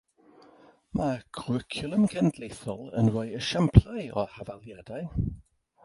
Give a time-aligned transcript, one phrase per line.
[0.99, 5.29] Mae'r cwricwlwm cenedlaethol yn rhoi esiamplau o hafaliadau